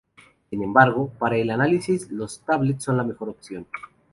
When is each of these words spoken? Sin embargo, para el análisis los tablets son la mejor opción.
Sin 0.49 0.63
embargo, 0.63 1.13
para 1.19 1.37
el 1.37 1.51
análisis 1.51 2.09
los 2.09 2.39
tablets 2.41 2.85
son 2.85 2.97
la 2.97 3.03
mejor 3.03 3.29
opción. 3.29 3.67